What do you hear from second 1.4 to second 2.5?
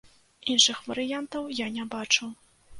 я не бачу.